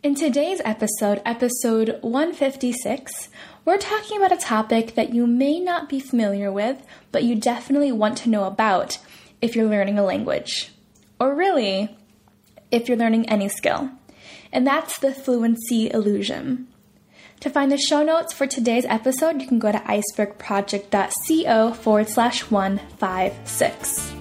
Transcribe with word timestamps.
In 0.00 0.14
today's 0.14 0.60
episode, 0.64 1.20
episode 1.24 1.98
156, 2.02 3.28
we're 3.64 3.78
talking 3.78 4.16
about 4.16 4.30
a 4.30 4.36
topic 4.36 4.94
that 4.94 5.12
you 5.12 5.26
may 5.26 5.58
not 5.58 5.88
be 5.88 5.98
familiar 5.98 6.52
with, 6.52 6.80
but 7.10 7.24
you 7.24 7.34
definitely 7.34 7.90
want 7.90 8.16
to 8.18 8.30
know 8.30 8.44
about 8.44 8.98
if 9.42 9.56
you're 9.56 9.68
learning 9.68 9.98
a 9.98 10.04
language. 10.04 10.70
Or 11.18 11.34
really, 11.34 11.96
if 12.70 12.86
you're 12.86 12.96
learning 12.96 13.28
any 13.28 13.48
skill. 13.48 13.90
And 14.52 14.64
that's 14.64 15.00
the 15.00 15.12
fluency 15.12 15.90
illusion. 15.90 16.68
To 17.40 17.50
find 17.50 17.72
the 17.72 17.76
show 17.76 18.04
notes 18.04 18.32
for 18.32 18.46
today's 18.46 18.84
episode, 18.84 19.42
you 19.42 19.48
can 19.48 19.58
go 19.58 19.72
to 19.72 19.78
icebergproject.co 19.78 21.72
forward 21.72 22.08
slash 22.08 22.48
156. 22.52 24.17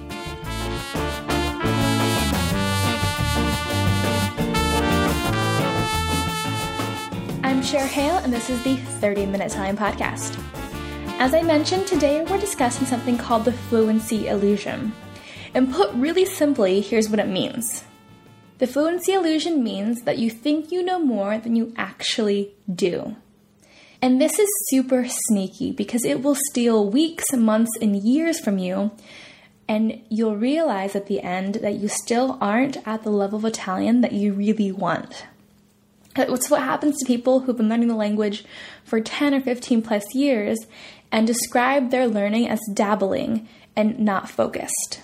Cher 7.68 7.86
Hale, 7.86 8.20
and 8.20 8.32
this 8.32 8.50
is 8.50 8.64
the 8.64 8.78
30 8.78 9.26
Minute 9.26 9.52
Time 9.52 9.76
Podcast. 9.76 10.42
As 11.20 11.34
I 11.34 11.42
mentioned, 11.42 11.86
today 11.86 12.24
we're 12.24 12.40
discussing 12.40 12.88
something 12.88 13.18
called 13.18 13.44
the 13.44 13.52
fluency 13.52 14.30
illusion. 14.30 14.94
And 15.54 15.74
put 15.74 15.94
really 15.94 16.24
simply, 16.24 16.80
here's 16.80 17.10
what 17.10 17.20
it 17.20 17.28
means 17.28 17.84
the 18.60 18.68
fluency 18.68 19.12
illusion 19.12 19.66
means 19.66 20.04
that 20.04 20.18
you 20.18 20.30
think 20.30 20.72
you 20.72 20.82
know 20.82 20.98
more 20.98 21.40
than 21.40 21.58
you 21.58 21.74
actually 21.76 22.54
do. 22.74 23.18
And 24.02 24.22
this 24.22 24.40
is 24.40 24.48
super 24.70 25.06
sneaky 25.10 25.74
because 25.74 26.06
it 26.06 26.24
will 26.24 26.36
steal 26.36 26.90
weeks, 26.90 27.34
months, 27.34 27.78
and 27.82 27.98
years 27.98 28.40
from 28.40 28.60
you. 28.60 28.92
And 29.68 30.04
you'll 30.08 30.38
realize 30.38 30.96
at 30.96 31.08
the 31.08 31.20
end 31.20 31.56
that 31.56 31.74
you 31.74 31.90
still 31.90 32.38
aren't 32.40 32.78
at 32.88 33.04
the 33.04 33.10
level 33.10 33.40
of 33.40 33.44
Italian 33.44 34.00
that 34.00 34.14
you 34.14 34.32
really 34.32 34.72
want. 34.72 35.26
It's 36.18 36.50
what 36.50 36.62
happens 36.62 36.98
to 36.98 37.06
people 37.06 37.42
who've 37.42 37.58
been 37.58 37.70
learning 37.70 37.88
the 37.90 37.96
language 37.96 38.44
for 38.84 39.00
10 39.00 39.34
or 39.34 39.42
15 39.42 39.82
plus 39.82 40.04
years 40.14 40.58
and 41.12 41.28
describe 41.28 41.92
their 41.92 42.08
learning 42.08 42.50
as 42.50 42.60
dabbling 42.74 43.48
and 43.76 44.00
not 44.00 44.30
focused. 44.30 45.02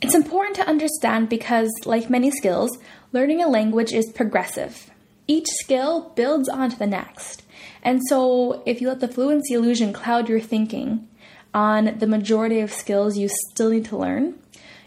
It's 0.00 0.14
important 0.14 0.56
to 0.56 0.66
understand 0.66 1.28
because, 1.28 1.70
like 1.84 2.08
many 2.08 2.30
skills, 2.30 2.78
learning 3.12 3.42
a 3.42 3.48
language 3.48 3.92
is 3.92 4.10
progressive. 4.14 4.90
Each 5.26 5.46
skill 5.46 6.12
builds 6.16 6.48
onto 6.48 6.76
the 6.76 6.86
next. 6.86 7.42
And 7.82 8.00
so, 8.08 8.62
if 8.64 8.80
you 8.80 8.88
let 8.88 9.00
the 9.00 9.08
fluency 9.08 9.54
illusion 9.54 9.92
cloud 9.92 10.28
your 10.28 10.40
thinking 10.40 11.06
on 11.52 11.98
the 11.98 12.06
majority 12.06 12.60
of 12.60 12.72
skills 12.72 13.18
you 13.18 13.28
still 13.50 13.70
need 13.70 13.84
to 13.86 13.96
learn, 13.96 14.38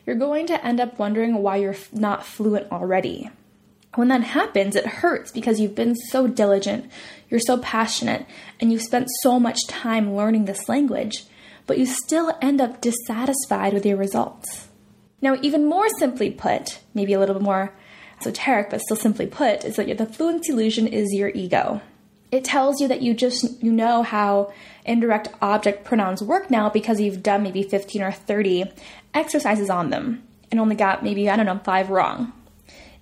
you're 0.05 0.15
going 0.15 0.47
to 0.47 0.65
end 0.65 0.79
up 0.79 0.97
wondering 0.99 1.35
why 1.35 1.57
you're 1.57 1.75
not 1.91 2.25
fluent 2.25 2.71
already. 2.71 3.29
When 3.95 4.07
that 4.07 4.23
happens, 4.23 4.75
it 4.75 4.85
hurts 4.85 5.31
because 5.31 5.59
you've 5.59 5.75
been 5.75 5.95
so 5.95 6.27
diligent, 6.27 6.89
you're 7.29 7.39
so 7.39 7.57
passionate, 7.59 8.25
and 8.59 8.71
you've 8.71 8.81
spent 8.81 9.07
so 9.21 9.39
much 9.39 9.67
time 9.67 10.15
learning 10.15 10.45
this 10.45 10.67
language, 10.67 11.25
but 11.67 11.77
you 11.77 11.85
still 11.85 12.35
end 12.41 12.59
up 12.59 12.81
dissatisfied 12.81 13.73
with 13.73 13.85
your 13.85 13.97
results. 13.97 14.67
Now, 15.21 15.37
even 15.41 15.67
more 15.67 15.87
simply 15.99 16.31
put, 16.31 16.79
maybe 16.93 17.13
a 17.13 17.19
little 17.19 17.35
bit 17.35 17.43
more 17.43 17.71
esoteric, 18.19 18.71
but 18.71 18.81
still 18.81 18.97
simply 18.97 19.27
put, 19.27 19.63
is 19.63 19.75
that 19.75 19.97
the 19.97 20.05
fluency 20.05 20.51
illusion 20.51 20.87
is 20.87 21.13
your 21.13 21.29
ego. 21.29 21.81
It 22.31 22.43
tells 22.43 22.81
you 22.81 22.87
that 22.87 23.03
you 23.03 23.13
just 23.13 23.61
you 23.61 23.71
know 23.71 24.01
how 24.01 24.51
indirect 24.85 25.27
object 25.39 25.85
pronouns 25.85 26.23
work 26.23 26.49
now 26.49 26.67
because 26.67 26.99
you've 26.99 27.21
done 27.21 27.43
maybe 27.43 27.61
15 27.61 28.01
or 28.01 28.11
30 28.11 28.65
exercises 29.13 29.69
on 29.69 29.91
them 29.91 30.23
and 30.49 30.59
only 30.59 30.75
got 30.75 31.03
maybe 31.03 31.29
I 31.29 31.35
don't 31.35 31.45
know 31.45 31.59
5 31.63 31.89
wrong. 31.91 32.33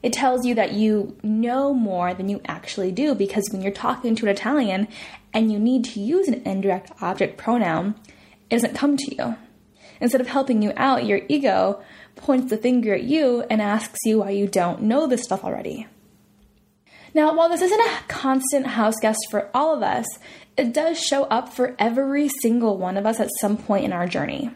It 0.03 0.13
tells 0.13 0.45
you 0.45 0.55
that 0.55 0.73
you 0.73 1.15
know 1.21 1.73
more 1.73 2.13
than 2.13 2.27
you 2.27 2.41
actually 2.45 2.91
do 2.91 3.13
because 3.13 3.49
when 3.51 3.61
you're 3.61 3.71
talking 3.71 4.15
to 4.15 4.25
an 4.25 4.31
Italian 4.31 4.87
and 5.33 5.51
you 5.51 5.59
need 5.59 5.85
to 5.85 5.99
use 5.99 6.27
an 6.27 6.41
indirect 6.45 6.91
object 7.01 7.37
pronoun, 7.37 7.95
it 8.49 8.55
doesn't 8.55 8.75
come 8.75 8.97
to 8.97 9.15
you. 9.15 9.35
Instead 9.99 10.21
of 10.21 10.27
helping 10.27 10.63
you 10.63 10.73
out, 10.75 11.05
your 11.05 11.21
ego 11.29 11.81
points 12.15 12.49
the 12.49 12.57
finger 12.57 12.95
at 12.95 13.03
you 13.03 13.43
and 13.49 13.61
asks 13.61 13.99
you 14.03 14.19
why 14.19 14.31
you 14.31 14.47
don't 14.47 14.81
know 14.81 15.05
this 15.05 15.23
stuff 15.23 15.43
already. 15.43 15.87
Now, 17.13 17.35
while 17.35 17.49
this 17.49 17.61
isn't 17.61 17.79
a 17.79 18.03
constant 18.07 18.65
house 18.67 18.95
guest 19.01 19.19
for 19.29 19.49
all 19.53 19.75
of 19.75 19.83
us, 19.83 20.07
it 20.57 20.73
does 20.73 20.99
show 20.99 21.23
up 21.25 21.53
for 21.53 21.75
every 21.77 22.29
single 22.29 22.77
one 22.77 22.97
of 22.97 23.05
us 23.05 23.19
at 23.19 23.29
some 23.39 23.57
point 23.57 23.85
in 23.85 23.93
our 23.93 24.07
journey. 24.07 24.49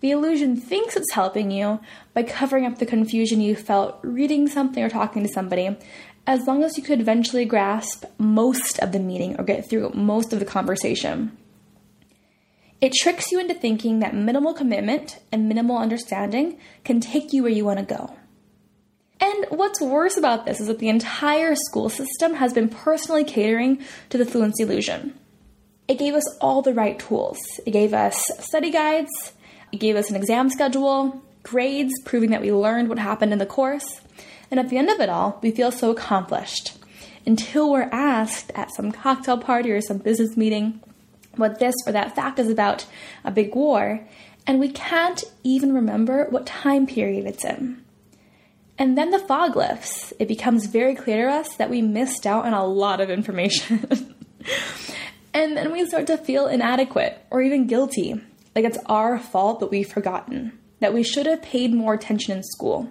The 0.00 0.10
illusion 0.12 0.56
thinks 0.56 0.96
it's 0.96 1.12
helping 1.12 1.50
you 1.50 1.80
by 2.14 2.22
covering 2.22 2.64
up 2.64 2.78
the 2.78 2.86
confusion 2.86 3.40
you 3.40 3.56
felt 3.56 3.98
reading 4.02 4.46
something 4.46 4.82
or 4.82 4.88
talking 4.88 5.22
to 5.22 5.28
somebody, 5.28 5.76
as 6.26 6.46
long 6.46 6.62
as 6.62 6.76
you 6.76 6.84
could 6.84 7.00
eventually 7.00 7.44
grasp 7.44 8.04
most 8.18 8.78
of 8.78 8.92
the 8.92 9.00
meaning 9.00 9.36
or 9.38 9.44
get 9.44 9.68
through 9.68 9.90
most 9.94 10.32
of 10.32 10.38
the 10.38 10.44
conversation. 10.44 11.36
It 12.80 12.92
tricks 12.92 13.32
you 13.32 13.40
into 13.40 13.54
thinking 13.54 13.98
that 13.98 14.14
minimal 14.14 14.54
commitment 14.54 15.18
and 15.32 15.48
minimal 15.48 15.78
understanding 15.78 16.58
can 16.84 17.00
take 17.00 17.32
you 17.32 17.42
where 17.42 17.50
you 17.50 17.64
want 17.64 17.80
to 17.80 17.84
go. 17.84 18.14
And 19.20 19.46
what's 19.48 19.80
worse 19.80 20.16
about 20.16 20.46
this 20.46 20.60
is 20.60 20.68
that 20.68 20.78
the 20.78 20.88
entire 20.88 21.56
school 21.56 21.88
system 21.88 22.34
has 22.34 22.52
been 22.52 22.68
personally 22.68 23.24
catering 23.24 23.82
to 24.10 24.18
the 24.18 24.24
fluency 24.24 24.62
illusion. 24.62 25.18
It 25.88 25.98
gave 25.98 26.14
us 26.14 26.38
all 26.40 26.62
the 26.62 26.74
right 26.74 26.98
tools. 26.98 27.38
It 27.66 27.72
gave 27.72 27.92
us 27.92 28.22
study 28.38 28.70
guides, 28.70 29.32
it 29.72 29.80
gave 29.80 29.96
us 29.96 30.10
an 30.10 30.16
exam 30.16 30.50
schedule, 30.50 31.22
grades 31.42 31.92
proving 32.04 32.30
that 32.30 32.42
we 32.42 32.52
learned 32.52 32.88
what 32.88 32.98
happened 32.98 33.32
in 33.32 33.38
the 33.38 33.46
course, 33.46 34.00
and 34.50 34.58
at 34.58 34.68
the 34.68 34.78
end 34.78 34.90
of 34.90 35.00
it 35.00 35.08
all, 35.08 35.38
we 35.42 35.50
feel 35.50 35.70
so 35.70 35.90
accomplished. 35.90 36.76
Until 37.26 37.70
we're 37.70 37.90
asked 37.92 38.50
at 38.54 38.72
some 38.74 38.92
cocktail 38.92 39.38
party 39.38 39.70
or 39.70 39.80
some 39.80 39.98
business 39.98 40.36
meeting 40.36 40.80
what 41.36 41.58
this 41.58 41.74
or 41.86 41.92
that 41.92 42.14
fact 42.14 42.38
is 42.38 42.48
about 42.48 42.86
a 43.24 43.30
big 43.30 43.54
war, 43.54 44.00
and 44.46 44.58
we 44.58 44.70
can't 44.70 45.24
even 45.44 45.74
remember 45.74 46.26
what 46.30 46.46
time 46.46 46.86
period 46.86 47.26
it's 47.26 47.44
in. 47.44 47.84
And 48.78 48.96
then 48.96 49.10
the 49.10 49.18
fog 49.18 49.56
lifts. 49.56 50.12
It 50.18 50.28
becomes 50.28 50.66
very 50.66 50.94
clear 50.94 51.26
to 51.26 51.34
us 51.34 51.56
that 51.56 51.68
we 51.68 51.82
missed 51.82 52.26
out 52.26 52.46
on 52.46 52.54
a 52.54 52.64
lot 52.64 53.00
of 53.00 53.10
information. 53.10 54.14
and 55.34 55.56
then 55.56 55.72
we 55.72 55.84
start 55.86 56.06
to 56.06 56.16
feel 56.16 56.46
inadequate 56.46 57.18
or 57.30 57.42
even 57.42 57.66
guilty 57.66 58.20
like 58.58 58.64
it's 58.64 58.84
our 58.86 59.20
fault 59.20 59.60
that 59.60 59.70
we've 59.70 59.88
forgotten, 59.88 60.58
that 60.80 60.92
we 60.92 61.04
should 61.04 61.26
have 61.26 61.40
paid 61.42 61.72
more 61.72 61.94
attention 61.94 62.36
in 62.36 62.42
school. 62.42 62.90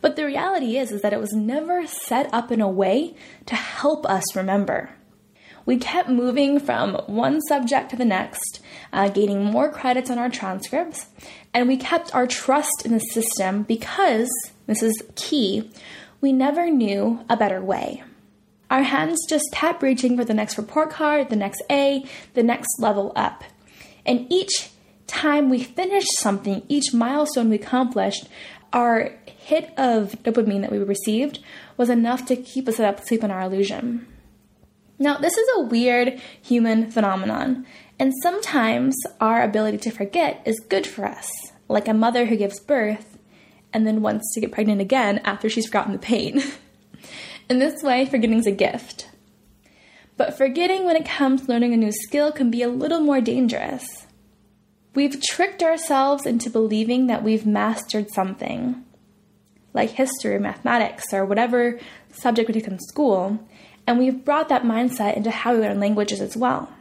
But 0.00 0.16
the 0.16 0.24
reality 0.26 0.76
is, 0.76 0.90
is 0.90 1.02
that 1.02 1.12
it 1.12 1.20
was 1.20 1.32
never 1.32 1.86
set 1.86 2.28
up 2.34 2.50
in 2.50 2.60
a 2.60 2.68
way 2.68 3.14
to 3.46 3.54
help 3.54 4.06
us 4.06 4.34
remember. 4.34 4.90
We 5.64 5.76
kept 5.76 6.08
moving 6.08 6.58
from 6.58 6.94
one 7.06 7.40
subject 7.42 7.90
to 7.90 7.96
the 7.96 8.04
next, 8.04 8.58
uh, 8.92 9.08
gaining 9.08 9.44
more 9.44 9.70
credits 9.70 10.10
on 10.10 10.18
our 10.18 10.28
transcripts, 10.28 11.06
and 11.54 11.68
we 11.68 11.76
kept 11.76 12.12
our 12.12 12.26
trust 12.26 12.82
in 12.84 12.90
the 12.90 12.98
system 12.98 13.62
because, 13.62 14.28
this 14.66 14.82
is 14.82 15.00
key, 15.14 15.70
we 16.20 16.32
never 16.32 16.68
knew 16.68 17.24
a 17.30 17.36
better 17.36 17.62
way. 17.62 18.02
Our 18.68 18.82
hands 18.82 19.20
just 19.28 19.44
kept 19.52 19.80
reaching 19.80 20.16
for 20.16 20.24
the 20.24 20.34
next 20.34 20.58
report 20.58 20.90
card, 20.90 21.30
the 21.30 21.36
next 21.36 21.62
A, 21.70 22.04
the 22.32 22.42
next 22.42 22.80
level 22.80 23.12
up. 23.14 23.44
And 24.04 24.26
each 24.28 24.70
time 25.06 25.50
we 25.50 25.62
finished 25.62 26.18
something, 26.18 26.62
each 26.68 26.94
milestone 26.94 27.50
we 27.50 27.56
accomplished, 27.56 28.28
our 28.72 29.12
hit 29.26 29.72
of 29.76 30.12
dopamine 30.22 30.62
that 30.62 30.72
we 30.72 30.78
received 30.78 31.38
was 31.76 31.90
enough 31.90 32.24
to 32.26 32.36
keep 32.36 32.68
us 32.68 32.80
up 32.80 33.04
sleep 33.04 33.22
in 33.22 33.30
our 33.30 33.42
illusion. 33.42 34.06
Now, 34.98 35.18
this 35.18 35.36
is 35.36 35.48
a 35.56 35.62
weird 35.62 36.20
human 36.40 36.90
phenomenon, 36.90 37.66
and 37.98 38.12
sometimes 38.22 38.96
our 39.20 39.42
ability 39.42 39.78
to 39.78 39.90
forget 39.90 40.40
is 40.44 40.60
good 40.60 40.86
for 40.86 41.04
us, 41.04 41.30
like 41.68 41.88
a 41.88 41.94
mother 41.94 42.26
who 42.26 42.36
gives 42.36 42.60
birth 42.60 43.18
and 43.72 43.86
then 43.86 44.02
wants 44.02 44.32
to 44.32 44.40
get 44.40 44.52
pregnant 44.52 44.80
again 44.80 45.18
after 45.24 45.48
she's 45.48 45.66
forgotten 45.66 45.92
the 45.92 45.98
pain. 45.98 46.42
in 47.48 47.58
this 47.58 47.82
way, 47.82 48.06
forgetting 48.06 48.38
is 48.38 48.46
a 48.46 48.52
gift. 48.52 49.08
But 50.16 50.38
forgetting 50.38 50.84
when 50.84 50.96
it 50.96 51.04
comes 51.04 51.42
to 51.42 51.48
learning 51.48 51.74
a 51.74 51.76
new 51.76 51.90
skill 51.90 52.30
can 52.30 52.50
be 52.50 52.62
a 52.62 52.68
little 52.68 53.00
more 53.00 53.20
dangerous. 53.20 54.06
We've 54.94 55.20
tricked 55.20 55.62
ourselves 55.62 56.24
into 56.24 56.48
believing 56.48 57.08
that 57.08 57.24
we've 57.24 57.44
mastered 57.44 58.10
something, 58.10 58.84
like 59.72 59.90
history 59.90 60.36
or 60.36 60.40
mathematics 60.40 61.12
or 61.12 61.24
whatever 61.24 61.80
subject 62.12 62.48
we 62.48 62.54
take 62.54 62.68
in 62.68 62.78
school, 62.78 63.40
and 63.88 63.98
we've 63.98 64.24
brought 64.24 64.48
that 64.50 64.62
mindset 64.62 65.16
into 65.16 65.32
how 65.32 65.54
we 65.54 65.60
learn 65.60 65.80
languages 65.80 66.20
as 66.20 66.36
well. 66.36 66.72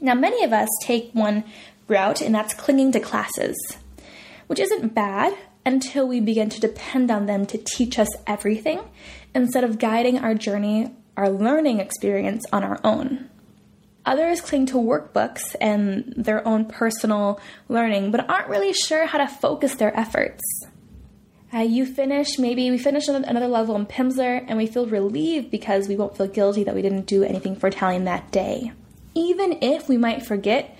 Now, 0.00 0.14
many 0.14 0.44
of 0.44 0.52
us 0.52 0.68
take 0.82 1.10
one 1.12 1.42
route, 1.88 2.20
and 2.20 2.34
that's 2.34 2.54
clinging 2.54 2.92
to 2.92 3.00
classes, 3.00 3.56
which 4.46 4.60
isn't 4.60 4.94
bad 4.94 5.36
until 5.64 6.06
we 6.06 6.20
begin 6.20 6.48
to 6.50 6.60
depend 6.60 7.10
on 7.10 7.26
them 7.26 7.44
to 7.46 7.58
teach 7.58 7.98
us 7.98 8.08
everything 8.26 8.80
instead 9.34 9.64
of 9.64 9.80
guiding 9.80 10.20
our 10.20 10.34
journey, 10.34 10.94
our 11.16 11.28
learning 11.28 11.80
experience 11.80 12.44
on 12.52 12.62
our 12.62 12.78
own. 12.84 13.28
Others 14.06 14.40
cling 14.40 14.66
to 14.66 14.76
workbooks 14.76 15.56
and 15.60 16.14
their 16.16 16.46
own 16.46 16.64
personal 16.64 17.40
learning, 17.68 18.12
but 18.12 18.30
aren't 18.30 18.48
really 18.48 18.72
sure 18.72 19.04
how 19.04 19.18
to 19.18 19.26
focus 19.26 19.74
their 19.74 19.94
efforts. 19.98 20.42
Uh, 21.52 21.58
you 21.58 21.84
finish, 21.84 22.38
maybe 22.38 22.70
we 22.70 22.78
finish 22.78 23.08
another 23.08 23.48
level 23.48 23.74
in 23.76 23.86
Pimsleur 23.86 24.44
and 24.46 24.56
we 24.56 24.66
feel 24.66 24.86
relieved 24.86 25.50
because 25.50 25.88
we 25.88 25.96
won't 25.96 26.16
feel 26.16 26.28
guilty 26.28 26.64
that 26.64 26.74
we 26.74 26.82
didn't 26.82 27.06
do 27.06 27.24
anything 27.24 27.56
for 27.56 27.66
Italian 27.66 28.04
that 28.04 28.30
day. 28.30 28.72
Even 29.14 29.58
if 29.60 29.88
we 29.88 29.96
might 29.96 30.24
forget 30.24 30.76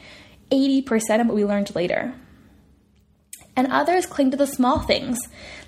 80% 0.50 1.20
of 1.20 1.26
what 1.26 1.36
we 1.36 1.44
learned 1.44 1.74
later. 1.74 2.14
And 3.56 3.72
others 3.72 4.04
cling 4.04 4.30
to 4.32 4.36
the 4.36 4.46
small 4.46 4.80
things, 4.80 5.18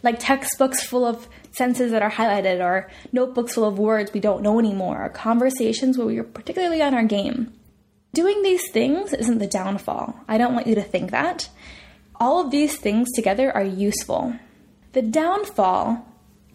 like 0.03 0.19
textbooks 0.19 0.85
full 0.85 1.07
of 1.07 1.27
senses 1.53 1.91
that 1.91 2.03
are 2.03 2.11
highlighted, 2.11 2.61
or 2.63 2.91
notebooks 3.13 3.55
full 3.55 3.65
of 3.65 3.79
words 3.79 4.13
we 4.13 4.21
don't 4.21 4.43
know 4.43 4.59
anymore, 4.59 5.03
or 5.03 5.09
conversations 5.09 5.97
where 5.97 6.07
we 6.07 6.19
are 6.19 6.25
particularly 6.25 6.83
on 6.83 6.93
our 6.93 7.05
game. 7.05 7.53
Doing 8.13 8.43
these 8.43 8.71
things 8.71 9.13
isn't 9.15 9.39
the 9.39 9.47
downfall. 9.47 10.21
I 10.29 10.39
don't 10.39 10.55
want 10.55 10.67
you 10.67 10.75
to 10.75 10.83
think 10.83 11.11
that. 11.11 11.49
All 12.21 12.45
of 12.45 12.51
these 12.51 12.77
things 12.77 13.09
together 13.15 13.51
are 13.55 13.65
useful. 13.65 14.35
The 14.93 15.03
downfall 15.03 16.07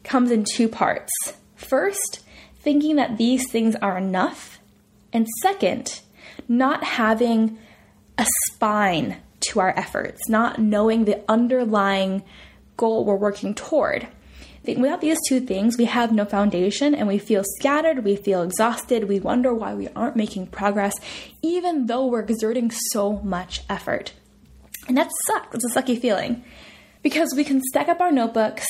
comes 0.03 0.29
in 0.29 0.45
two 0.45 0.67
parts. 0.67 1.11
First, 1.55 2.19
thinking 2.59 2.95
that 2.97 3.17
these 3.17 3.49
things 3.49 3.75
are 3.77 3.97
enough, 3.97 4.59
and 5.11 5.27
second, 5.41 6.01
not 6.47 6.83
having 6.83 7.57
a 8.17 8.25
spine 8.47 9.17
to 9.49 9.59
our 9.59 9.77
efforts, 9.77 10.29
not 10.29 10.59
knowing 10.59 11.05
the 11.05 11.23
underlying 11.29 12.23
goal 12.77 13.05
we're 13.05 13.15
working 13.15 13.53
toward. 13.53 14.07
Without 14.65 15.01
these 15.01 15.19
two 15.27 15.41
things, 15.41 15.77
we 15.77 15.85
have 15.85 16.13
no 16.13 16.23
foundation 16.23 16.95
and 16.95 17.07
we 17.07 17.17
feel 17.17 17.43
scattered, 17.59 18.05
we 18.05 18.15
feel 18.15 18.41
exhausted, 18.41 19.09
we 19.09 19.19
wonder 19.19 19.53
why 19.53 19.73
we 19.73 19.89
aren't 19.89 20.15
making 20.15 20.47
progress, 20.47 20.93
even 21.41 21.87
though 21.87 22.05
we're 22.05 22.21
exerting 22.21 22.71
so 22.71 23.19
much 23.23 23.61
effort. 23.69 24.13
And 24.87 24.97
that 24.97 25.11
sucks. 25.27 25.55
It's 25.55 25.75
a 25.75 25.81
sucky 25.81 25.99
feeling 25.99 26.43
because 27.01 27.33
we 27.35 27.43
can 27.43 27.61
stack 27.61 27.89
up 27.89 27.99
our 27.99 28.11
notebooks, 28.11 28.65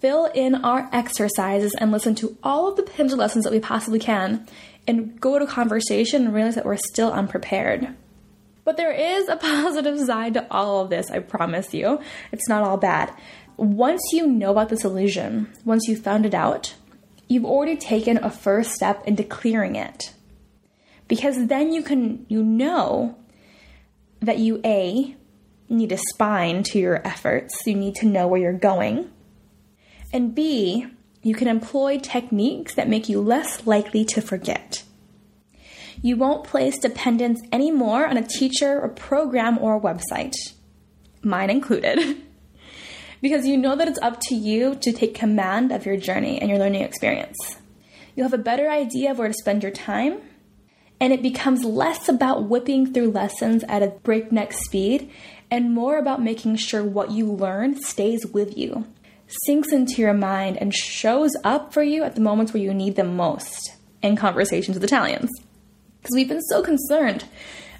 fill 0.00 0.26
in 0.26 0.56
our 0.56 0.90
exercises, 0.92 1.74
and 1.78 1.90
listen 1.90 2.14
to 2.16 2.36
all 2.42 2.68
of 2.68 2.76
the 2.76 2.82
Pimsleur 2.82 3.16
lessons 3.16 3.44
that 3.44 3.52
we 3.52 3.60
possibly 3.60 3.98
can, 3.98 4.46
and 4.86 5.18
go 5.20 5.38
to 5.38 5.46
conversation 5.46 6.26
and 6.26 6.34
realize 6.34 6.54
that 6.54 6.66
we're 6.66 6.76
still 6.76 7.12
unprepared. 7.12 7.94
But 8.70 8.76
there 8.76 8.92
is 8.92 9.28
a 9.28 9.34
positive 9.36 9.98
side 9.98 10.34
to 10.34 10.46
all 10.48 10.82
of 10.82 10.90
this, 10.90 11.10
I 11.10 11.18
promise 11.18 11.74
you. 11.74 11.98
It's 12.30 12.48
not 12.48 12.62
all 12.62 12.76
bad. 12.76 13.12
Once 13.56 14.00
you 14.12 14.28
know 14.28 14.52
about 14.52 14.68
this 14.68 14.84
illusion, 14.84 15.52
once 15.64 15.88
you 15.88 15.96
found 15.96 16.24
it 16.24 16.34
out, 16.34 16.76
you've 17.26 17.44
already 17.44 17.76
taken 17.76 18.18
a 18.18 18.30
first 18.30 18.70
step 18.70 19.04
into 19.08 19.24
clearing 19.24 19.74
it. 19.74 20.14
Because 21.08 21.48
then 21.48 21.72
you 21.72 21.82
can 21.82 22.24
you 22.28 22.44
know 22.44 23.16
that 24.20 24.38
you 24.38 24.60
A 24.64 25.16
need 25.68 25.90
a 25.90 25.98
spine 25.98 26.62
to 26.62 26.78
your 26.78 27.04
efforts. 27.04 27.66
You 27.66 27.74
need 27.74 27.96
to 27.96 28.06
know 28.06 28.28
where 28.28 28.40
you're 28.40 28.52
going. 28.52 29.10
And 30.12 30.32
B, 30.32 30.86
you 31.22 31.34
can 31.34 31.48
employ 31.48 31.98
techniques 31.98 32.76
that 32.76 32.88
make 32.88 33.08
you 33.08 33.20
less 33.20 33.66
likely 33.66 34.04
to 34.04 34.20
forget. 34.20 34.84
You 36.02 36.16
won't 36.16 36.44
place 36.44 36.78
dependence 36.78 37.42
anymore 37.52 38.06
on 38.06 38.16
a 38.16 38.26
teacher, 38.26 38.78
a 38.78 38.88
program, 38.88 39.58
or 39.58 39.76
a 39.76 39.80
website, 39.80 40.34
mine 41.22 41.50
included, 41.50 42.22
because 43.20 43.46
you 43.46 43.58
know 43.58 43.76
that 43.76 43.86
it's 43.86 43.98
up 44.00 44.18
to 44.28 44.34
you 44.34 44.76
to 44.76 44.92
take 44.92 45.14
command 45.14 45.72
of 45.72 45.84
your 45.84 45.98
journey 45.98 46.40
and 46.40 46.48
your 46.48 46.58
learning 46.58 46.82
experience. 46.82 47.36
You'll 48.16 48.28
have 48.28 48.38
a 48.38 48.42
better 48.42 48.70
idea 48.70 49.10
of 49.10 49.18
where 49.18 49.28
to 49.28 49.34
spend 49.34 49.62
your 49.62 49.72
time, 49.72 50.22
and 50.98 51.12
it 51.12 51.20
becomes 51.20 51.64
less 51.64 52.08
about 52.08 52.44
whipping 52.48 52.94
through 52.94 53.10
lessons 53.10 53.62
at 53.64 53.82
a 53.82 53.88
breakneck 54.02 54.54
speed 54.54 55.10
and 55.50 55.74
more 55.74 55.98
about 55.98 56.22
making 56.22 56.56
sure 56.56 56.82
what 56.82 57.10
you 57.10 57.30
learn 57.30 57.78
stays 57.82 58.24
with 58.24 58.56
you, 58.56 58.86
sinks 59.44 59.70
into 59.70 60.00
your 60.00 60.14
mind, 60.14 60.56
and 60.56 60.74
shows 60.74 61.32
up 61.44 61.74
for 61.74 61.82
you 61.82 62.04
at 62.04 62.14
the 62.14 62.22
moments 62.22 62.54
where 62.54 62.62
you 62.62 62.72
need 62.72 62.96
them 62.96 63.16
most 63.16 63.76
in 64.02 64.16
conversations 64.16 64.76
with 64.76 64.84
Italians. 64.84 65.28
Because 66.00 66.14
we've 66.14 66.28
been 66.28 66.42
so 66.42 66.62
concerned 66.62 67.24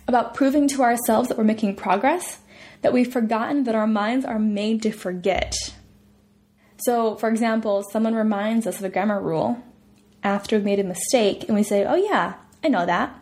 about 0.06 0.34
proving 0.34 0.69
to 0.69 0.82
ourselves 0.82 1.28
that 1.28 1.38
we're 1.38 1.44
making 1.44 1.76
progress 1.76 2.40
that 2.82 2.93
we've 2.93 3.12
forgotten 3.12 3.64
that 3.64 3.75
our 3.75 3.87
minds 3.87 4.25
are 4.25 4.38
made 4.38 4.82
to 4.82 4.90
forget. 4.90 5.55
So, 6.78 7.17
for 7.17 7.28
example, 7.28 7.84
someone 7.90 8.14
reminds 8.14 8.67
us 8.67 8.78
of 8.78 8.84
a 8.84 8.88
grammar 8.88 9.20
rule 9.20 9.62
after 10.22 10.56
we've 10.56 10.64
made 10.64 10.81
a 10.81 10.84
mistake, 10.84 11.44
and 11.46 11.56
we 11.56 11.62
say, 11.62 11.84
Oh, 11.84 11.94
yeah, 11.94 12.34
I 12.64 12.69
know 12.69 12.87
that. 12.87 13.14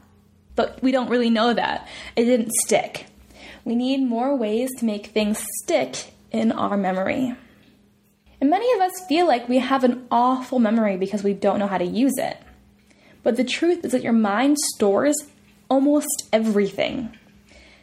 But 0.55 0.83
we 0.83 0.93
don't 0.93 1.11
really 1.11 1.31
know 1.31 1.55
that. 1.55 1.89
It 2.17 2.25
didn't 2.25 2.53
stick. 2.53 3.07
We 3.65 3.75
need 3.77 3.99
more 3.99 4.37
ways 4.37 4.71
to 4.79 4.85
make 4.85 5.09
things 5.09 5.45
stick 5.63 6.13
in 6.31 6.53
our 6.53 6.77
memory. 6.77 7.35
And 8.41 8.51
many 8.51 8.73
of 8.73 8.81
us 8.81 9.07
feel 9.09 9.27
like 9.27 9.49
we 9.49 9.59
have 9.59 9.85
an 9.85 10.07
awful 10.11 10.59
memory 10.59 10.97
because 10.97 11.23
we 11.23 11.35
don't 11.35 11.59
know 11.59 11.67
how 11.67 11.79
to 11.79 11.85
use 11.85 12.17
it. 12.19 12.37
But 13.29 13.37
the 13.37 13.45
truth 13.45 13.85
is 13.85 13.93
that 13.93 14.03
your 14.03 14.15
mind 14.15 14.57
stores 14.59 15.15
almost 15.69 16.27
everything. 16.33 17.15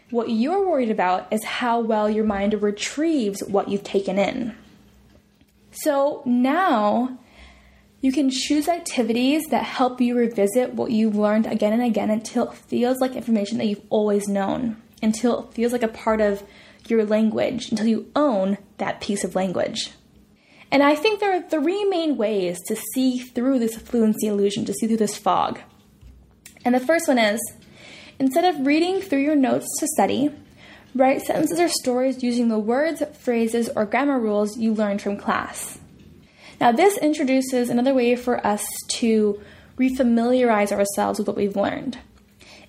What 0.09 0.31
you're 0.31 0.67
worried 0.67 0.89
about 0.89 1.31
is 1.31 1.43
how 1.43 1.81
well 1.81 2.09
your 2.09 2.23
mind 2.23 2.59
retrieves 2.63 3.43
what 3.43 3.69
you've 3.69 3.83
taken 3.83 4.17
in. 4.17 4.55
So 5.69 6.23
now 6.25 7.19
you 8.01 8.11
can 8.11 8.31
choose 8.31 8.67
activities 8.67 9.43
that 9.51 9.65
help 9.65 10.01
you 10.01 10.17
revisit 10.17 10.73
what 10.73 10.89
you've 10.89 11.15
learned 11.15 11.45
again 11.45 11.73
and 11.73 11.83
again 11.83 12.09
until 12.09 12.49
it 12.49 12.57
feels 12.57 12.99
like 12.99 13.15
information 13.15 13.59
that 13.59 13.67
you've 13.67 13.85
always 13.91 14.27
known, 14.27 14.81
until 15.03 15.43
it 15.43 15.53
feels 15.53 15.71
like 15.71 15.83
a 15.83 15.87
part 15.87 16.21
of 16.21 16.41
your 16.87 17.05
language, 17.05 17.69
until 17.69 17.85
you 17.85 18.11
own 18.15 18.57
that 18.79 18.99
piece 18.99 19.23
of 19.23 19.35
language. 19.35 19.91
And 20.75 20.83
I 20.83 20.93
think 20.93 21.21
there 21.21 21.33
are 21.33 21.41
three 21.41 21.85
main 21.85 22.17
ways 22.17 22.59
to 22.67 22.75
see 22.75 23.19
through 23.19 23.59
this 23.59 23.77
fluency 23.77 24.27
illusion, 24.27 24.65
to 24.65 24.73
see 24.73 24.87
through 24.87 24.97
this 24.97 25.17
fog. 25.17 25.61
And 26.65 26.75
the 26.75 26.81
first 26.81 27.07
one 27.07 27.17
is 27.17 27.39
instead 28.19 28.43
of 28.43 28.67
reading 28.67 28.99
through 28.99 29.21
your 29.21 29.37
notes 29.37 29.67
to 29.79 29.87
study, 29.87 30.31
write 30.93 31.21
sentences 31.21 31.61
or 31.61 31.69
stories 31.69 32.21
using 32.21 32.49
the 32.49 32.59
words, 32.59 33.01
phrases, 33.17 33.69
or 33.73 33.85
grammar 33.85 34.19
rules 34.19 34.57
you 34.57 34.73
learned 34.73 35.01
from 35.01 35.15
class. 35.15 35.79
Now, 36.59 36.73
this 36.73 36.97
introduces 36.97 37.69
another 37.69 37.93
way 37.93 38.17
for 38.17 38.45
us 38.45 38.67
to 38.95 39.41
refamiliarize 39.77 40.73
ourselves 40.73 41.19
with 41.19 41.29
what 41.29 41.37
we've 41.37 41.55
learned. 41.55 41.99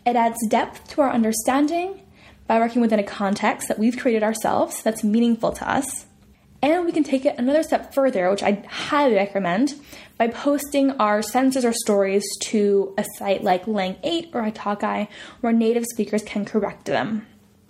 It 0.06 0.14
adds 0.14 0.38
depth 0.48 0.90
to 0.90 1.00
our 1.00 1.10
understanding 1.10 2.02
by 2.46 2.60
working 2.60 2.82
within 2.82 3.00
a 3.00 3.02
context 3.02 3.66
that 3.66 3.80
we've 3.80 3.98
created 3.98 4.22
ourselves 4.22 4.80
that's 4.84 5.02
meaningful 5.02 5.50
to 5.50 5.68
us. 5.68 6.06
And 6.62 6.84
we 6.86 6.92
can 6.92 7.04
take 7.04 7.24
it 7.26 7.38
another 7.38 7.62
step 7.62 7.94
further, 7.94 8.30
which 8.30 8.42
I 8.42 8.64
highly 8.68 9.14
recommend, 9.14 9.74
by 10.16 10.28
posting 10.28 10.92
our 10.92 11.22
sentences 11.22 11.64
or 11.64 11.72
stories 11.72 12.24
to 12.44 12.94
a 12.96 13.04
site 13.16 13.44
like 13.44 13.66
Lang8 13.66 14.34
or 14.34 14.42
Italki, 14.42 15.08
where 15.40 15.52
native 15.52 15.84
speakers 15.84 16.22
can 16.22 16.44
correct 16.44 16.86
them. 16.86 17.26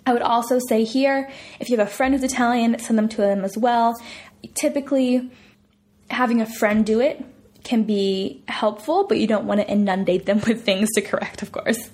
I 0.07 0.13
would 0.13 0.23
also 0.23 0.61
say 0.69 0.85
here, 0.85 1.29
if 1.59 1.69
you 1.69 1.77
have 1.77 1.87
a 1.87 1.91
friend 1.91 2.15
who's 2.15 2.23
Italian, 2.23 2.79
send 2.79 2.97
them 2.97 3.09
to 3.11 3.17
them 3.17 3.45
as 3.45 3.59
well. 3.59 3.97
Typically, 4.55 5.31
having 6.09 6.41
a 6.41 6.47
friend 6.47 6.87
do 6.87 7.01
it 7.01 7.25
can 7.65 7.83
be 7.83 8.45
helpful, 8.47 9.05
but 9.09 9.19
you 9.19 9.27
don't 9.27 9.47
want 9.47 9.61
to 9.61 9.69
inundate 9.69 10.27
them 10.27 10.41
with 10.47 10.65
things 10.65 10.89
to 10.95 11.03
correct, 11.03 11.43
of 11.43 11.51
course. 11.51 11.91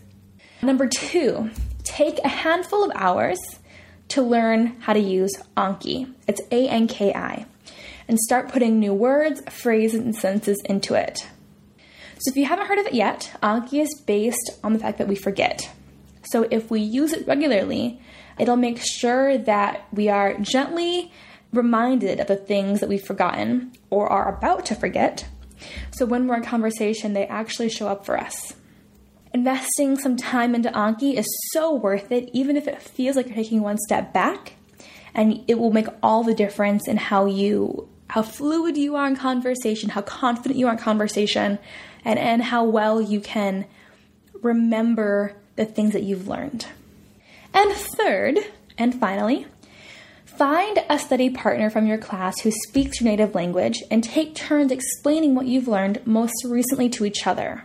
Number 0.60 0.86
two, 0.86 1.50
take 1.82 2.18
a 2.18 2.28
handful 2.28 2.84
of 2.84 2.92
hours 2.94 3.38
to 4.08 4.22
learn 4.22 4.80
how 4.80 4.92
to 4.92 5.00
use 5.00 5.32
Anki. 5.56 6.12
It's 6.26 6.40
A 6.50 6.68
N 6.68 6.86
K 6.86 7.12
I. 7.12 7.46
And 8.08 8.18
start 8.18 8.52
putting 8.52 8.78
new 8.78 8.92
words, 8.92 9.40
phrases, 9.48 10.00
and 10.00 10.14
sentences 10.14 10.60
into 10.64 10.94
it. 10.94 11.26
So, 12.18 12.30
if 12.30 12.36
you 12.36 12.44
haven't 12.44 12.66
heard 12.66 12.78
of 12.78 12.86
it 12.86 12.94
yet, 12.94 13.32
Anki 13.42 13.80
is 13.80 14.00
based 14.06 14.50
on 14.62 14.72
the 14.72 14.78
fact 14.78 14.98
that 14.98 15.08
we 15.08 15.16
forget. 15.16 15.70
So, 16.24 16.46
if 16.50 16.70
we 16.70 16.80
use 16.80 17.12
it 17.12 17.26
regularly, 17.26 18.00
it'll 18.38 18.56
make 18.56 18.80
sure 18.80 19.38
that 19.38 19.86
we 19.92 20.08
are 20.08 20.34
gently 20.38 21.10
reminded 21.52 22.20
of 22.20 22.28
the 22.28 22.36
things 22.36 22.80
that 22.80 22.88
we've 22.88 23.04
forgotten 23.04 23.72
or 23.90 24.08
are 24.08 24.36
about 24.36 24.66
to 24.66 24.74
forget. 24.74 25.26
So, 25.92 26.06
when 26.06 26.26
we're 26.26 26.36
in 26.36 26.44
conversation, 26.44 27.12
they 27.12 27.26
actually 27.26 27.70
show 27.70 27.88
up 27.88 28.04
for 28.04 28.18
us. 28.18 28.54
Investing 29.34 29.98
some 29.98 30.16
time 30.16 30.54
into 30.54 30.70
Anki 30.70 31.14
is 31.14 31.26
so 31.52 31.74
worth 31.74 32.12
it, 32.12 32.28
even 32.32 32.56
if 32.56 32.68
it 32.68 32.82
feels 32.82 33.16
like 33.16 33.26
you're 33.26 33.34
taking 33.34 33.62
one 33.62 33.78
step 33.78 34.12
back. 34.12 34.54
And 35.14 35.42
it 35.48 35.58
will 35.58 35.72
make 35.72 35.86
all 36.02 36.22
the 36.22 36.34
difference 36.34 36.86
in 36.86 36.96
how 36.98 37.26
you, 37.26 37.88
how 38.08 38.22
fluid 38.22 38.76
you 38.76 38.94
are 38.96 39.06
in 39.06 39.16
conversation, 39.16 39.90
how 39.90 40.02
confident 40.02 40.58
you 40.58 40.66
are 40.66 40.72
in 40.72 40.78
conversation, 40.78 41.58
and, 42.04 42.18
and 42.18 42.42
how 42.42 42.64
well 42.64 43.00
you 43.00 43.20
can 43.20 43.66
remember 44.42 45.34
the 45.56 45.64
things 45.64 45.92
that 45.92 46.02
you've 46.02 46.28
learned. 46.28 46.66
And 47.54 47.72
third, 47.72 48.38
and 48.76 48.94
finally, 48.98 49.46
find 50.24 50.78
a 50.88 50.98
study 50.98 51.30
partner 51.30 51.70
from 51.70 51.86
your 51.86 51.98
class 51.98 52.40
who 52.40 52.50
speaks 52.50 53.00
your 53.00 53.10
native 53.10 53.34
language 53.34 53.82
and 53.90 54.02
take 54.02 54.34
turns 54.34 54.72
explaining 54.72 55.34
what 55.34 55.46
you've 55.46 55.68
learned 55.68 56.06
most 56.06 56.44
recently 56.44 56.88
to 56.90 57.04
each 57.04 57.26
other. 57.26 57.64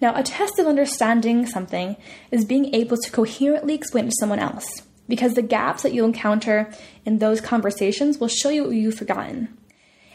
Now, 0.00 0.14
a 0.14 0.22
test 0.22 0.58
of 0.58 0.66
understanding 0.66 1.46
something 1.46 1.96
is 2.30 2.44
being 2.44 2.74
able 2.74 2.96
to 2.96 3.10
coherently 3.10 3.74
explain 3.74 4.06
to 4.06 4.12
someone 4.18 4.38
else. 4.38 4.82
because 5.08 5.34
the 5.34 5.42
gaps 5.42 5.82
that 5.82 5.92
you'll 5.92 6.06
encounter 6.06 6.70
in 7.04 7.18
those 7.18 7.40
conversations 7.40 8.18
will 8.18 8.28
show 8.28 8.48
you 8.48 8.64
what 8.64 8.74
you've 8.74 8.96
forgotten. 8.96 9.56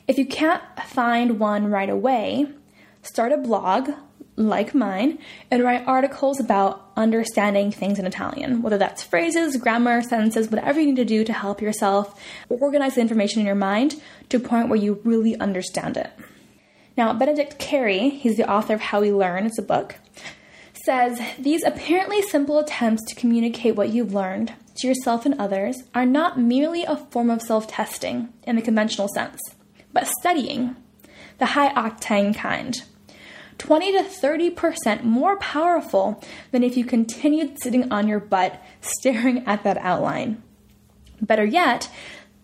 If 0.08 0.18
you 0.18 0.26
can't 0.26 0.62
find 0.86 1.40
one 1.40 1.68
right 1.68 1.90
away, 1.90 2.48
start 3.02 3.32
a 3.32 3.38
blog 3.38 3.92
like 4.36 4.74
mine 4.74 5.20
and 5.50 5.64
write 5.64 5.88
articles 5.88 6.40
about 6.40 6.92
understanding 6.98 7.72
things 7.72 8.00
in 8.00 8.06
Italian, 8.06 8.62
whether 8.62 8.78
that's 8.78 9.04
phrases, 9.04 9.58
grammar, 9.58 10.02
sentences, 10.02 10.50
whatever 10.50 10.80
you 10.80 10.88
need 10.88 10.96
to 10.96 11.06
do 11.06 11.24
to 11.24 11.34
help 11.34 11.62
yourself 11.62 12.20
organize 12.50 12.96
the 12.96 13.02
information 13.02 13.40
in 13.40 13.46
your 13.46 13.56
mind 13.56 14.02
to 14.30 14.38
a 14.38 14.40
point 14.40 14.70
where 14.70 14.80
you 14.80 15.00
really 15.04 15.38
understand 15.40 15.98
it. 15.98 16.12
Now, 16.98 17.14
Benedict 17.14 17.58
Carey, 17.58 18.10
he's 18.10 18.38
the 18.38 18.50
author 18.50 18.74
of 18.74 18.82
How 18.82 19.02
We 19.02 19.12
Learn, 19.12 19.46
it's 19.46 19.58
a 19.58 19.64
book, 19.64 19.96
says 20.86 21.22
these 21.40 21.64
apparently 21.64 22.22
simple 22.22 22.60
attempts 22.60 23.04
to 23.08 23.16
communicate 23.16 23.76
what 23.76 23.90
you've 23.90 24.14
learned 24.14 24.54
to 24.76 24.88
yourself 24.88 25.26
and 25.26 25.36
others 25.40 25.78
are 25.94 26.06
not 26.06 26.40
merely 26.40 26.84
a 26.84 26.96
form 26.96 27.30
of 27.30 27.42
self 27.42 27.68
testing 27.68 28.30
in 28.44 28.56
the 28.56 28.62
conventional 28.62 29.08
sense, 29.10 29.40
but 29.94 30.08
studying, 30.20 30.76
the 31.38 31.48
high 31.48 31.74
octane 31.74 32.36
kind. 32.36 32.84
20 33.58 33.92
to 33.92 34.04
30% 34.04 35.04
more 35.04 35.38
powerful 35.38 36.22
than 36.52 36.64
if 36.64 36.76
you 36.76 36.84
continued 36.84 37.62
sitting 37.62 37.92
on 37.92 38.08
your 38.08 38.20
butt 38.20 38.62
staring 38.82 39.46
at 39.46 39.64
that 39.64 39.78
outline. 39.78 40.42
Better 41.22 41.46
yet, 41.46 41.88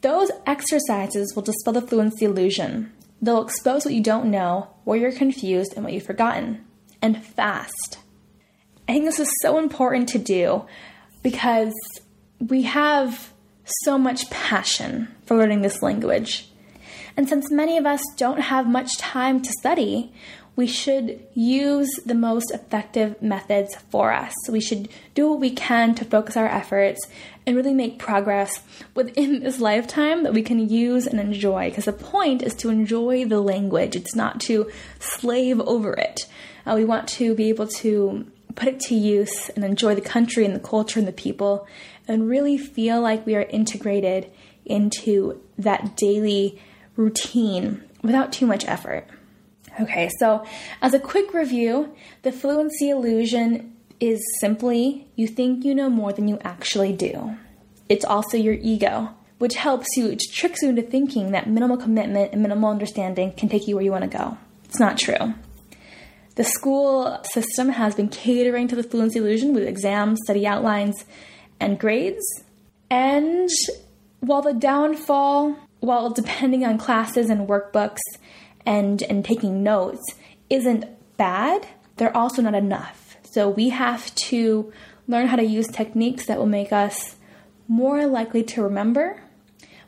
those 0.01 0.29
exercises 0.45 1.33
will 1.35 1.41
dispel 1.41 1.73
the 1.73 1.81
fluency 1.81 2.25
illusion. 2.25 2.93
They'll 3.21 3.41
expose 3.41 3.85
what 3.85 3.93
you 3.93 4.01
don't 4.01 4.29
know, 4.29 4.69
where 4.83 4.97
you're 4.97 5.11
confused, 5.11 5.73
and 5.75 5.83
what 5.83 5.93
you've 5.93 6.05
forgotten. 6.05 6.65
And 7.01 7.23
fast. 7.23 7.99
I 8.87 8.93
think 8.93 9.05
this 9.05 9.19
is 9.19 9.31
so 9.41 9.57
important 9.57 10.09
to 10.09 10.17
do 10.17 10.65
because 11.23 11.73
we 12.39 12.63
have 12.63 13.33
so 13.83 13.97
much 13.97 14.29
passion 14.29 15.09
for 15.25 15.35
learning 15.35 15.61
this 15.61 15.81
language. 15.81 16.49
And 17.17 17.27
since 17.27 17.51
many 17.51 17.77
of 17.77 17.85
us 17.85 18.01
don't 18.15 18.39
have 18.39 18.67
much 18.67 18.97
time 18.97 19.41
to 19.41 19.51
study, 19.59 20.13
we 20.57 20.65
should 20.65 21.23
use 21.35 21.87
the 22.03 22.15
most 22.15 22.51
effective 22.51 23.21
methods 23.21 23.75
for 23.89 24.11
us. 24.11 24.33
We 24.49 24.59
should 24.59 24.89
do 25.13 25.29
what 25.29 25.39
we 25.39 25.51
can 25.51 25.93
to 25.95 26.03
focus 26.03 26.35
our 26.35 26.47
efforts 26.47 26.99
and 27.45 27.55
really 27.55 27.75
make 27.75 27.99
progress 27.99 28.61
within 28.95 29.39
this 29.43 29.59
lifetime 29.59 30.23
that 30.23 30.33
we 30.33 30.41
can 30.41 30.67
use 30.67 31.05
and 31.05 31.19
enjoy. 31.19 31.69
Because 31.69 31.85
the 31.85 31.93
point 31.93 32.41
is 32.41 32.55
to 32.55 32.69
enjoy 32.69 33.23
the 33.23 33.39
language, 33.39 33.95
it's 33.95 34.15
not 34.15 34.41
to 34.41 34.69
slave 34.99 35.61
over 35.61 35.93
it. 35.93 36.27
Uh, 36.65 36.73
we 36.75 36.83
want 36.83 37.07
to 37.07 37.35
be 37.35 37.49
able 37.49 37.67
to 37.67 38.25
put 38.55 38.67
it 38.67 38.79
to 38.79 38.95
use 38.95 39.49
and 39.49 39.63
enjoy 39.63 39.93
the 39.93 40.01
country 40.01 40.43
and 40.43 40.55
the 40.55 40.59
culture 40.59 40.97
and 40.97 41.07
the 41.07 41.13
people 41.13 41.67
and 42.07 42.27
really 42.27 42.57
feel 42.57 42.99
like 42.99 43.27
we 43.27 43.35
are 43.35 43.43
integrated 43.43 44.31
into 44.65 45.39
that 45.59 45.95
daily 45.95 46.59
routine 46.95 47.83
without 48.01 48.33
too 48.33 48.47
much 48.47 48.65
effort. 48.65 49.07
Okay, 49.79 50.09
so 50.19 50.43
as 50.81 50.93
a 50.93 50.99
quick 50.99 51.33
review, 51.33 51.93
the 52.23 52.31
fluency 52.31 52.89
illusion 52.89 53.75
is 53.99 54.21
simply 54.39 55.07
you 55.15 55.27
think 55.27 55.63
you 55.63 55.75
know 55.75 55.89
more 55.89 56.13
than 56.13 56.27
you 56.27 56.39
actually 56.43 56.93
do. 56.93 57.37
It's 57.89 58.05
also 58.05 58.37
your 58.37 58.55
ego, 58.55 59.09
which 59.37 59.55
helps 59.55 59.95
you, 59.95 60.07
it 60.07 60.21
tricks 60.33 60.61
you 60.61 60.69
into 60.69 60.81
thinking 60.81 61.31
that 61.31 61.47
minimal 61.47 61.77
commitment 61.77 62.33
and 62.33 62.41
minimal 62.41 62.69
understanding 62.69 63.31
can 63.33 63.49
take 63.49 63.67
you 63.67 63.75
where 63.75 63.83
you 63.83 63.91
want 63.91 64.09
to 64.09 64.17
go. 64.17 64.37
It's 64.65 64.79
not 64.79 64.97
true. 64.97 65.33
The 66.35 66.43
school 66.43 67.19
system 67.31 67.69
has 67.69 67.95
been 67.95 68.09
catering 68.09 68.67
to 68.67 68.75
the 68.75 68.83
fluency 68.83 69.19
illusion 69.19 69.53
with 69.53 69.63
exams, 69.63 70.19
study 70.23 70.45
outlines, 70.45 71.05
and 71.59 71.79
grades. 71.79 72.23
And 72.89 73.49
while 74.19 74.41
the 74.41 74.53
downfall, 74.53 75.55
while 75.79 76.09
depending 76.09 76.65
on 76.65 76.77
classes 76.77 77.29
and 77.29 77.47
workbooks 77.47 77.99
and, 78.67 79.01
and 79.03 79.25
taking 79.25 79.63
notes 79.63 80.03
isn't 80.49 80.85
bad, 81.15 81.65
they're 81.95 82.15
also 82.15 82.41
not 82.43 82.53
enough. 82.53 83.17
So 83.23 83.49
we 83.49 83.69
have 83.69 84.13
to 84.15 84.71
learn 85.07 85.27
how 85.27 85.37
to 85.37 85.43
use 85.43 85.67
techniques 85.67 86.25
that 86.27 86.37
will 86.37 86.45
make 86.45 86.71
us 86.71 87.15
more 87.67 88.05
likely 88.05 88.43
to 88.43 88.61
remember. 88.61 89.21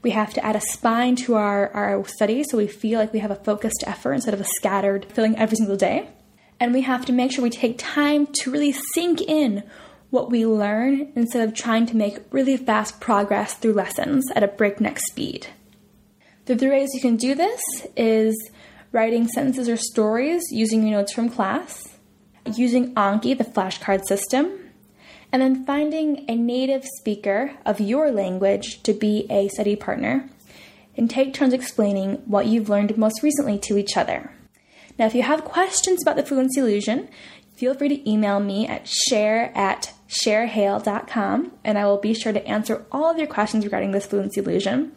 We 0.01 0.11
have 0.11 0.33
to 0.35 0.45
add 0.45 0.55
a 0.55 0.61
spine 0.61 1.17
to 1.17 1.35
our, 1.35 1.69
our 1.73 2.07
studies 2.07 2.47
so 2.49 2.57
we 2.57 2.67
feel 2.67 2.99
like 2.99 3.11
we 3.11 3.19
have 3.19 3.31
a 3.31 3.35
focused 3.35 3.83
effort 3.85 4.13
instead 4.13 4.33
of 4.33 4.41
a 4.41 4.45
scattered 4.45 5.05
feeling 5.11 5.37
every 5.37 5.57
single 5.57 5.75
day. 5.75 6.09
And 6.59 6.73
we 6.73 6.81
have 6.81 7.05
to 7.05 7.13
make 7.13 7.31
sure 7.31 7.43
we 7.43 7.49
take 7.49 7.77
time 7.77 8.27
to 8.27 8.51
really 8.51 8.73
sink 8.93 9.21
in 9.21 9.63
what 10.09 10.31
we 10.31 10.45
learn 10.45 11.11
instead 11.15 11.47
of 11.47 11.53
trying 11.53 11.85
to 11.87 11.97
make 11.97 12.19
really 12.31 12.55
fast 12.55 12.99
progress 13.01 13.53
through 13.55 13.73
lessons 13.73 14.25
at 14.35 14.43
a 14.43 14.47
breakneck 14.47 14.99
speed. 14.99 15.47
The 16.45 16.55
three 16.55 16.69
ways 16.69 16.89
you 16.93 17.01
can 17.01 17.17
do 17.17 17.35
this 17.35 17.61
is 17.95 18.35
writing 18.91 19.27
sentences 19.27 19.69
or 19.69 19.77
stories 19.77 20.43
using 20.51 20.87
your 20.87 20.99
notes 20.99 21.13
from 21.13 21.29
class, 21.29 21.97
using 22.55 22.93
Anki, 22.95 23.37
the 23.37 23.43
flashcard 23.43 24.05
system, 24.05 24.51
and 25.31 25.41
then 25.41 25.65
finding 25.65 26.25
a 26.29 26.35
native 26.35 26.83
speaker 26.97 27.53
of 27.65 27.79
your 27.79 28.11
language 28.11 28.81
to 28.83 28.93
be 28.93 29.27
a 29.29 29.47
study 29.49 29.75
partner, 29.75 30.29
and 30.97 31.09
take 31.09 31.33
turns 31.33 31.53
explaining 31.53 32.15
what 32.25 32.47
you've 32.47 32.69
learned 32.69 32.97
most 32.97 33.21
recently 33.21 33.57
to 33.59 33.77
each 33.77 33.95
other. 33.95 34.31
Now, 34.97 35.05
if 35.05 35.15
you 35.15 35.23
have 35.23 35.45
questions 35.45 36.01
about 36.01 36.17
the 36.17 36.25
fluency 36.25 36.59
illusion, 36.59 37.07
feel 37.55 37.73
free 37.73 37.89
to 37.89 38.09
email 38.09 38.39
me 38.39 38.67
at 38.67 38.87
cher 38.87 39.51
at 39.55 39.93
cherhale.com 40.09 41.51
and 41.63 41.77
I 41.77 41.85
will 41.85 41.99
be 41.99 42.13
sure 42.13 42.33
to 42.33 42.45
answer 42.47 42.85
all 42.91 43.11
of 43.11 43.17
your 43.17 43.27
questions 43.27 43.63
regarding 43.63 43.91
this 43.91 44.07
fluency 44.07 44.41
illusion. 44.41 44.91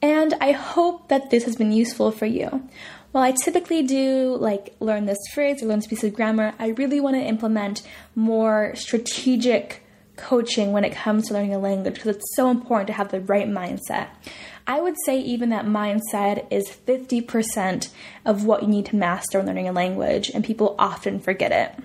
And 0.00 0.34
I 0.40 0.52
hope 0.52 1.08
that 1.08 1.30
this 1.30 1.44
has 1.44 1.56
been 1.56 1.72
useful 1.72 2.10
for 2.10 2.26
you. 2.26 2.68
While 3.14 3.22
I 3.22 3.30
typically 3.30 3.84
do 3.84 4.36
like 4.40 4.74
learn 4.80 5.06
this 5.06 5.20
phrase 5.32 5.62
or 5.62 5.66
learn 5.66 5.78
this 5.78 5.86
piece 5.86 6.02
of 6.02 6.14
grammar, 6.14 6.52
I 6.58 6.70
really 6.70 6.98
want 6.98 7.14
to 7.14 7.22
implement 7.22 7.82
more 8.16 8.72
strategic 8.74 9.84
coaching 10.16 10.72
when 10.72 10.82
it 10.84 10.96
comes 10.96 11.28
to 11.28 11.34
learning 11.34 11.54
a 11.54 11.60
language 11.60 11.94
because 11.94 12.16
it's 12.16 12.34
so 12.34 12.50
important 12.50 12.88
to 12.88 12.92
have 12.92 13.12
the 13.12 13.20
right 13.20 13.46
mindset. 13.46 14.08
I 14.66 14.80
would 14.80 14.96
say 15.06 15.20
even 15.20 15.50
that 15.50 15.64
mindset 15.64 16.44
is 16.50 16.68
50% 16.68 17.90
of 18.24 18.46
what 18.46 18.62
you 18.62 18.68
need 18.68 18.86
to 18.86 18.96
master 18.96 19.38
when 19.38 19.46
learning 19.46 19.68
a 19.68 19.72
language, 19.72 20.28
and 20.34 20.42
people 20.42 20.74
often 20.76 21.20
forget 21.20 21.52
it. 21.52 21.84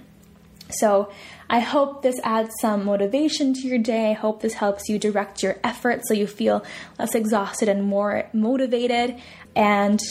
So 0.71 1.11
I 1.47 1.59
hope 1.59 2.01
this 2.01 2.19
adds 2.23 2.55
some 2.59 2.85
motivation 2.85 3.53
to 3.53 3.67
your 3.67 3.77
day. 3.77 4.09
I 4.09 4.13
hope 4.13 4.41
this 4.41 4.55
helps 4.55 4.89
you 4.89 4.97
direct 4.97 5.43
your 5.43 5.59
efforts 5.63 6.07
so 6.07 6.15
you 6.15 6.25
feel 6.25 6.65
less 6.97 7.13
exhausted 7.13 7.69
and 7.69 7.83
more 7.83 8.27
motivated. 8.33 9.21
And 9.55 10.01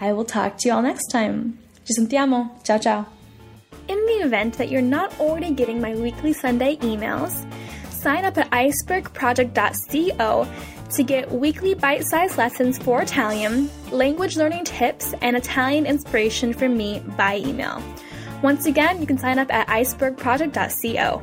I 0.00 0.12
will 0.12 0.24
talk 0.24 0.56
to 0.58 0.68
you 0.68 0.74
all 0.74 0.82
next 0.82 1.08
time. 1.08 1.58
Ci 1.84 1.94
sentiamo. 1.98 2.50
Ciao, 2.64 2.78
ciao. 2.78 3.06
In 3.88 3.98
the 4.06 4.24
event 4.24 4.56
that 4.58 4.70
you're 4.70 4.80
not 4.82 5.18
already 5.20 5.52
getting 5.52 5.80
my 5.80 5.94
weekly 5.94 6.32
Sunday 6.32 6.76
emails, 6.76 7.44
sign 7.90 8.24
up 8.24 8.38
at 8.38 8.50
icebergproject.co 8.50 10.48
to 10.90 11.02
get 11.02 11.30
weekly 11.30 11.74
bite 11.74 12.04
sized 12.04 12.38
lessons 12.38 12.78
for 12.78 13.02
Italian, 13.02 13.68
language 13.92 14.36
learning 14.36 14.64
tips, 14.64 15.12
and 15.20 15.36
Italian 15.36 15.86
inspiration 15.86 16.52
from 16.52 16.76
me 16.76 17.02
by 17.16 17.36
email. 17.38 17.82
Once 18.42 18.66
again, 18.66 19.00
you 19.00 19.06
can 19.06 19.18
sign 19.18 19.38
up 19.38 19.52
at 19.52 19.66
icebergproject.co. 19.68 21.22